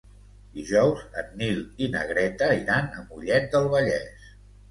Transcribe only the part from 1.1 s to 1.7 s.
en Nil